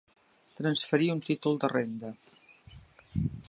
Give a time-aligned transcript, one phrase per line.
[0.59, 2.13] Transferir un títol de renda.